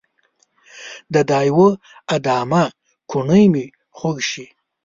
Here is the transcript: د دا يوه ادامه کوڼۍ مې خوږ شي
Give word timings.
د 1.13 1.15
دا 1.29 1.39
يوه 1.49 1.69
ادامه 2.15 2.63
کوڼۍ 3.09 3.45
مې 3.53 3.65
خوږ 3.97 4.17
شي 4.29 4.45